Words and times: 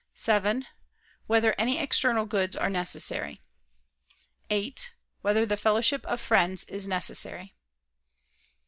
(7) 0.15 0.65
Whether 1.27 1.53
any 1.59 1.77
external 1.77 2.25
goods 2.25 2.57
are 2.57 2.71
necessary? 2.71 3.39
(8) 4.49 4.95
Whether 5.21 5.45
the 5.45 5.55
fellowship 5.57 6.03
of 6.07 6.19
friends 6.19 6.63
is 6.63 6.87
necessary? 6.87 7.53